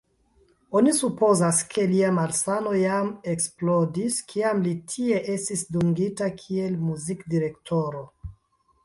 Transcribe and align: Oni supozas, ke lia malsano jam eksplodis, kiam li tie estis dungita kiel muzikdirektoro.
Oni 0.77 0.91
supozas, 0.99 1.57
ke 1.73 1.83
lia 1.91 2.07
malsano 2.19 2.73
jam 2.83 3.11
eksplodis, 3.33 4.17
kiam 4.33 4.63
li 4.69 4.73
tie 4.95 5.21
estis 5.35 5.63
dungita 5.77 6.31
kiel 6.41 6.81
muzikdirektoro. 6.89 8.03